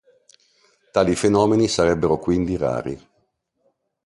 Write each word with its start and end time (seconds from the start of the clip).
Tali 0.91 1.13
fenomeni 1.15 1.67
sarebbero 1.67 2.17
quindi 2.17 2.57
rari. 2.57 3.07